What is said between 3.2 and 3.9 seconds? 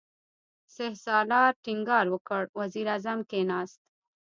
کېناست.